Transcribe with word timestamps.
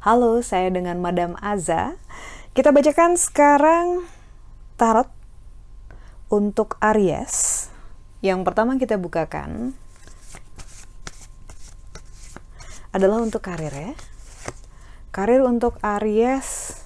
Halo, 0.00 0.40
saya 0.40 0.72
dengan 0.72 1.02
Madam 1.02 1.36
Aza. 1.42 1.98
Kita 2.56 2.72
bacakan 2.72 3.18
sekarang 3.18 4.08
tarot 4.78 5.10
untuk 6.30 6.78
Aries. 6.78 7.68
Yang 8.24 8.46
pertama 8.46 8.78
kita 8.78 8.94
bukakan 8.96 9.74
adalah 12.94 13.18
untuk 13.20 13.42
karir 13.42 13.74
ya. 13.74 13.92
Karir 15.10 15.42
untuk 15.42 15.82
Aries 15.82 16.80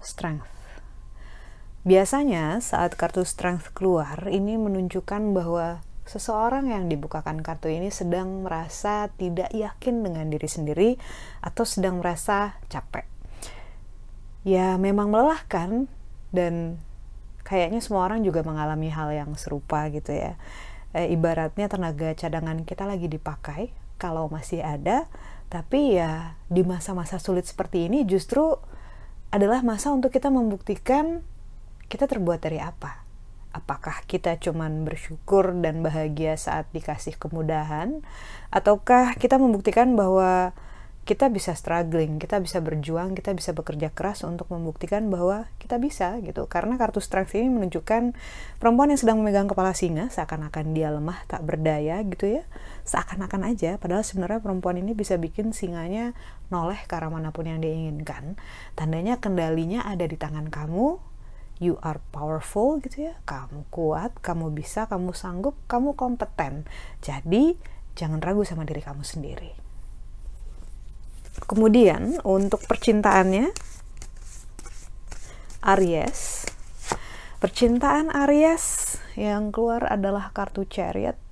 strength. 0.00 0.55
Biasanya 1.86 2.58
saat 2.58 2.98
kartu 2.98 3.22
strength 3.22 3.70
keluar, 3.70 4.26
ini 4.26 4.58
menunjukkan 4.58 5.30
bahwa 5.30 5.86
seseorang 6.02 6.74
yang 6.74 6.90
dibukakan 6.90 7.46
kartu 7.46 7.70
ini 7.70 7.94
sedang 7.94 8.42
merasa 8.42 9.06
tidak 9.14 9.54
yakin 9.54 10.02
dengan 10.02 10.26
diri 10.26 10.50
sendiri 10.50 10.90
atau 11.38 11.62
sedang 11.62 12.02
merasa 12.02 12.58
capek. 12.66 13.06
Ya, 14.42 14.74
memang 14.82 15.14
melelahkan 15.14 15.86
dan 16.34 16.82
kayaknya 17.46 17.78
semua 17.78 18.10
orang 18.10 18.26
juga 18.26 18.42
mengalami 18.42 18.90
hal 18.90 19.14
yang 19.14 19.30
serupa 19.38 19.86
gitu 19.94 20.10
ya. 20.10 20.34
E, 20.90 21.14
ibaratnya 21.14 21.70
tenaga 21.70 22.18
cadangan 22.18 22.66
kita 22.66 22.82
lagi 22.82 23.06
dipakai 23.06 23.70
kalau 23.94 24.26
masih 24.26 24.58
ada, 24.58 25.06
tapi 25.54 26.02
ya 26.02 26.34
di 26.50 26.66
masa-masa 26.66 27.22
sulit 27.22 27.46
seperti 27.46 27.86
ini 27.86 28.02
justru 28.02 28.58
adalah 29.30 29.62
masa 29.62 29.94
untuk 29.94 30.10
kita 30.10 30.34
membuktikan 30.34 31.22
kita 31.86 32.10
terbuat 32.10 32.42
dari 32.42 32.58
apa 32.58 33.06
apakah 33.56 34.04
kita 34.04 34.36
cuman 34.36 34.84
bersyukur 34.84 35.56
dan 35.64 35.80
bahagia 35.80 36.36
saat 36.36 36.68
dikasih 36.76 37.16
kemudahan 37.16 38.04
ataukah 38.52 39.16
kita 39.16 39.40
membuktikan 39.40 39.96
bahwa 39.96 40.52
kita 41.06 41.30
bisa 41.30 41.54
struggling, 41.54 42.18
kita 42.18 42.42
bisa 42.42 42.58
berjuang, 42.58 43.14
kita 43.14 43.30
bisa 43.30 43.54
bekerja 43.54 43.94
keras 43.94 44.26
untuk 44.26 44.50
membuktikan 44.50 45.06
bahwa 45.06 45.46
kita 45.62 45.78
bisa 45.78 46.18
gitu. 46.18 46.50
Karena 46.50 46.74
kartu 46.74 46.98
strength 46.98 47.38
ini 47.38 47.46
menunjukkan 47.46 48.10
perempuan 48.58 48.90
yang 48.90 48.98
sedang 48.98 49.22
memegang 49.22 49.46
kepala 49.46 49.70
singa 49.70 50.10
seakan-akan 50.10 50.74
dia 50.74 50.90
lemah, 50.90 51.22
tak 51.30 51.46
berdaya 51.46 52.02
gitu 52.02 52.26
ya. 52.26 52.42
Seakan-akan 52.82 53.54
aja, 53.54 53.78
padahal 53.78 54.02
sebenarnya 54.02 54.42
perempuan 54.42 54.82
ini 54.82 54.98
bisa 54.98 55.14
bikin 55.14 55.54
singanya 55.54 56.10
noleh 56.50 56.82
ke 56.90 56.98
arah 56.98 57.06
mana 57.06 57.30
pun 57.30 57.46
yang 57.46 57.62
dia 57.62 57.70
inginkan. 57.70 58.34
Tandanya 58.74 59.22
kendalinya 59.22 59.86
ada 59.86 60.10
di 60.10 60.18
tangan 60.18 60.50
kamu, 60.50 60.98
you 61.58 61.80
are 61.80 62.00
powerful 62.12 62.78
gitu 62.80 63.12
ya. 63.12 63.14
Kamu 63.24 63.68
kuat 63.72 64.16
kamu 64.20 64.52
bisa 64.52 64.88
kamu 64.88 65.16
sanggup 65.16 65.56
kamu 65.68 65.96
kompeten. 65.96 66.68
Jadi 67.00 67.56
jangan 67.96 68.20
ragu 68.20 68.44
sama 68.44 68.68
diri 68.68 68.84
kamu 68.84 69.02
sendiri. 69.02 69.50
Kemudian 71.44 72.20
untuk 72.24 72.64
percintaannya 72.64 73.52
Aries. 75.66 76.48
Percintaan 77.36 78.08
Aries 78.08 78.96
yang 79.18 79.52
keluar 79.52 79.84
adalah 79.84 80.32
kartu 80.32 80.64
chariot 80.64 81.25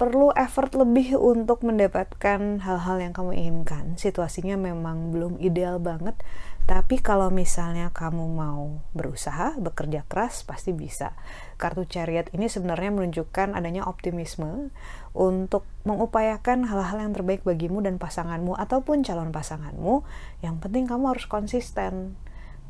perlu 0.00 0.32
effort 0.32 0.72
lebih 0.72 1.20
untuk 1.20 1.60
mendapatkan 1.60 2.64
hal-hal 2.64 2.96
yang 3.04 3.12
kamu 3.12 3.36
inginkan. 3.36 4.00
Situasinya 4.00 4.56
memang 4.56 5.12
belum 5.12 5.36
ideal 5.44 5.76
banget, 5.76 6.16
tapi 6.64 7.04
kalau 7.04 7.28
misalnya 7.28 7.92
kamu 7.92 8.24
mau 8.32 8.80
berusaha, 8.96 9.60
bekerja 9.60 10.08
keras, 10.08 10.40
pasti 10.48 10.72
bisa. 10.72 11.12
Kartu 11.60 11.84
chariot 11.84 12.32
ini 12.32 12.48
sebenarnya 12.48 12.96
menunjukkan 12.96 13.52
adanya 13.52 13.84
optimisme 13.84 14.72
untuk 15.12 15.68
mengupayakan 15.84 16.64
hal-hal 16.64 17.04
yang 17.04 17.12
terbaik 17.12 17.44
bagimu 17.44 17.84
dan 17.84 18.00
pasanganmu 18.00 18.56
ataupun 18.56 19.04
calon 19.04 19.36
pasanganmu. 19.36 20.00
Yang 20.40 20.56
penting 20.64 20.88
kamu 20.88 21.12
harus 21.12 21.28
konsisten. 21.28 22.16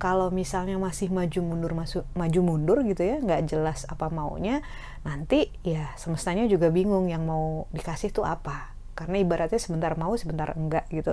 Kalau 0.01 0.33
misalnya 0.33 0.81
masih 0.81 1.13
maju 1.13 1.41
mundur 1.45 1.77
masuk 1.77 2.09
maju 2.17 2.41
mundur 2.41 2.79
gitu 2.89 3.05
ya, 3.05 3.21
nggak 3.21 3.53
jelas 3.53 3.85
apa 3.85 4.09
maunya, 4.09 4.65
nanti 5.05 5.53
ya 5.61 5.93
semestanya 6.01 6.49
juga 6.49 6.73
bingung 6.73 7.13
yang 7.13 7.29
mau 7.29 7.69
dikasih 7.77 8.09
tuh 8.11 8.25
apa. 8.25 8.73
Karena 8.97 9.21
ibaratnya 9.21 9.61
sebentar 9.61 9.93
mau, 10.01 10.17
sebentar 10.17 10.57
enggak 10.57 10.89
gitu. 10.89 11.13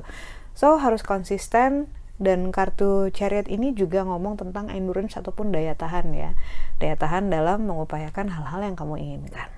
So 0.56 0.80
harus 0.80 1.04
konsisten, 1.04 1.92
dan 2.18 2.50
kartu 2.50 3.14
chariot 3.14 3.46
ini 3.46 3.78
juga 3.78 4.02
ngomong 4.02 4.42
tentang 4.42 4.74
endurance 4.74 5.14
ataupun 5.22 5.54
daya 5.54 5.78
tahan 5.78 6.10
ya 6.18 6.34
daya 6.82 6.98
tahan 6.98 7.30
dalam 7.30 7.70
mengupayakan 7.70 8.34
hal-hal 8.34 8.66
yang 8.66 8.74
kamu 8.74 8.98
inginkan 8.98 9.50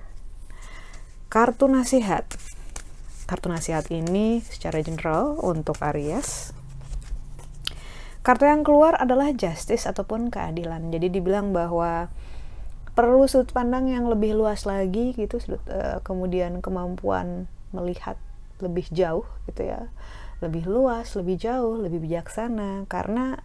kartu 1.32 1.72
nasihat 1.72 2.28
kartu 3.24 3.48
nasihat 3.48 3.88
ini 3.88 4.44
secara 4.44 4.84
general 4.84 5.40
untuk 5.40 5.80
Aries 5.80 6.52
kartu 8.20 8.44
yang 8.44 8.62
keluar 8.62 8.96
adalah 9.00 9.32
justice 9.32 9.88
ataupun 9.88 10.28
keadilan. 10.28 10.92
Jadi 10.92 11.08
dibilang 11.08 11.56
bahwa 11.56 12.12
perlu 12.92 13.24
sudut 13.24 13.54
pandang 13.56 13.88
yang 13.88 14.10
lebih 14.10 14.36
luas 14.36 14.68
lagi 14.68 15.16
gitu 15.16 15.40
sudut, 15.40 15.62
uh, 15.72 16.04
kemudian 16.04 16.60
kemampuan 16.60 17.48
melihat 17.72 18.20
lebih 18.60 18.84
jauh 18.92 19.24
gitu 19.48 19.64
ya. 19.64 19.88
Lebih 20.44 20.68
luas, 20.68 21.16
lebih 21.16 21.36
jauh, 21.40 21.80
lebih 21.80 22.00
bijaksana. 22.00 22.84
Karena 22.88 23.40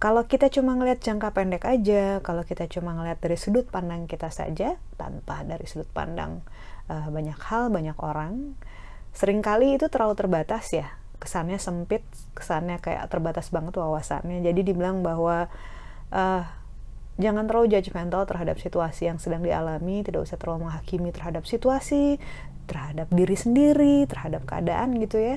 kalau 0.00 0.24
kita 0.26 0.48
cuma 0.48 0.74
ngelihat 0.74 1.04
jangka 1.04 1.30
pendek 1.34 1.68
aja, 1.68 2.18
kalau 2.24 2.42
kita 2.42 2.66
cuma 2.66 2.96
ngelihat 2.96 3.20
dari 3.20 3.36
sudut 3.38 3.68
pandang 3.68 4.08
kita 4.08 4.32
saja 4.32 4.80
tanpa 4.96 5.44
dari 5.46 5.68
sudut 5.68 5.90
pandang 5.92 6.42
uh, 6.90 7.08
banyak 7.12 7.36
hal, 7.36 7.70
banyak 7.70 7.98
orang, 8.00 8.58
sering 9.14 9.42
kali 9.42 9.78
itu 9.78 9.86
terlalu 9.86 10.18
terbatas 10.18 10.72
ya. 10.74 10.99
Kesannya 11.20 11.60
sempit, 11.60 12.00
kesannya 12.32 12.80
kayak 12.80 13.06
terbatas 13.12 13.52
banget 13.52 13.76
wawasannya. 13.76 14.40
Jadi 14.40 14.72
dibilang 14.72 15.04
bahwa 15.04 15.52
uh, 16.10 16.42
jangan 17.20 17.44
terlalu 17.44 17.76
judgmental 17.76 18.24
terhadap 18.24 18.56
situasi 18.56 19.12
yang 19.12 19.20
sedang 19.20 19.44
dialami, 19.44 20.00
tidak 20.00 20.24
usah 20.24 20.40
terlalu 20.40 20.66
menghakimi 20.66 21.12
terhadap 21.12 21.44
situasi, 21.44 22.16
terhadap 22.64 23.12
diri 23.12 23.36
sendiri, 23.36 24.08
terhadap 24.08 24.48
keadaan 24.48 24.96
gitu 24.96 25.20
ya. 25.20 25.36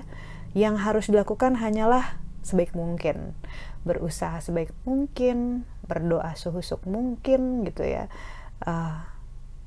Yang 0.55 0.75
harus 0.81 1.05
dilakukan 1.11 1.59
hanyalah 1.59 2.17
sebaik 2.47 2.71
mungkin. 2.71 3.35
Berusaha 3.83 4.39
sebaik 4.39 4.71
mungkin 4.87 5.67
berdoa 5.83 6.31
suhusuk 6.39 6.87
mungkin 6.87 7.67
gitu 7.67 7.83
ya. 7.83 8.07
Uh, 8.63 9.12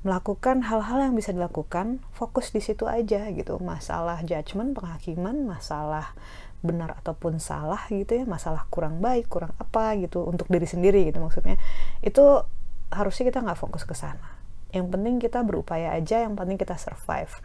melakukan 0.07 0.63
hal-hal 0.63 1.11
yang 1.11 1.19
bisa 1.19 1.35
dilakukan 1.35 1.99
fokus 2.15 2.55
di 2.55 2.63
situ 2.63 2.87
aja 2.87 3.27
gitu. 3.27 3.59
Masalah 3.59 4.23
judgement 4.23 4.71
penghakiman 4.71 5.43
masalah 5.43 6.15
benar 6.63 6.95
ataupun 7.03 7.37
salah 7.37 7.85
gitu 7.91 8.23
ya 8.23 8.25
masalah 8.25 8.65
kurang 8.73 8.97
baik 8.97 9.29
kurang 9.29 9.53
apa 9.61 9.93
gitu 9.99 10.25
untuk 10.25 10.47
diri 10.47 10.63
sendiri 10.63 11.11
gitu 11.11 11.19
maksudnya. 11.19 11.59
Itu 11.99 12.47
harusnya 12.87 13.27
kita 13.27 13.43
nggak 13.43 13.59
fokus 13.59 13.83
ke 13.83 13.91
sana. 13.91 14.39
Yang 14.71 14.95
penting 14.95 15.15
kita 15.19 15.43
berupaya 15.43 15.91
aja 15.91 16.23
yang 16.23 16.39
penting 16.39 16.55
kita 16.55 16.79
survive. 16.79 17.43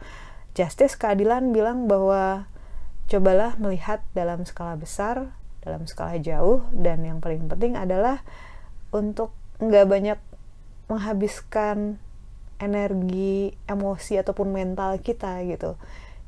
Justice 0.55 0.95
keadilan 0.95 1.51
bilang 1.51 1.91
bahwa 1.91 2.47
cobalah 3.11 3.59
melihat 3.59 4.07
dalam 4.15 4.47
skala 4.47 4.79
besar, 4.79 5.35
dalam 5.67 5.91
skala 5.91 6.23
jauh, 6.23 6.63
dan 6.71 7.03
yang 7.03 7.19
paling 7.19 7.51
penting 7.51 7.75
adalah 7.75 8.23
untuk 8.95 9.35
nggak 9.59 9.87
banyak 9.91 10.19
menghabiskan 10.87 11.99
energi, 12.63 13.59
emosi 13.67 14.23
ataupun 14.23 14.55
mental 14.55 15.03
kita 15.03 15.43
gitu. 15.51 15.75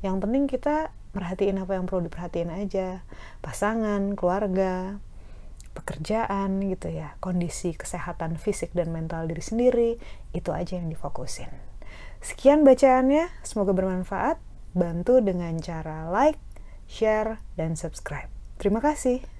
Yang 0.03 0.15
penting 0.27 0.43
kita 0.51 0.91
perhatiin 1.15 1.63
apa 1.63 1.79
yang 1.79 1.87
perlu 1.87 2.11
diperhatiin 2.11 2.51
aja, 2.51 3.07
pasangan, 3.39 4.19
keluarga, 4.19 4.99
pekerjaan 5.71 6.59
gitu 6.67 6.91
ya, 6.91 7.15
kondisi 7.23 7.71
kesehatan 7.71 8.35
fisik 8.35 8.75
dan 8.75 8.91
mental 8.91 9.27
diri 9.27 9.43
sendiri, 9.43 9.91
itu 10.35 10.51
aja 10.51 10.75
yang 10.75 10.91
difokusin. 10.91 11.51
Sekian 12.19 12.67
bacaannya, 12.67 13.31
semoga 13.45 13.71
bermanfaat. 13.71 14.41
Bantu 14.75 15.23
dengan 15.23 15.55
cara 15.63 16.11
like, 16.11 16.41
share, 16.83 17.39
dan 17.55 17.79
subscribe. 17.79 18.27
Terima 18.59 18.83
kasih. 18.83 19.34